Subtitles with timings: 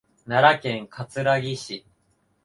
[0.27, 1.85] 奈良県葛城市